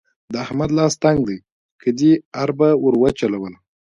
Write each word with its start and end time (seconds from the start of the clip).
د 0.31 0.33
احمد 0.45 0.69
لاس 0.77 0.93
تنګ 1.03 1.19
دی؛ 1.27 1.37
که 1.81 1.89
دې 1.99 2.13
اربه 2.41 2.69
ور 2.83 2.95
وچلوله. 3.01 3.57